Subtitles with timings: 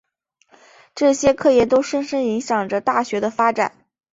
[0.95, 3.85] 这些科研都深深影响着大学的发展。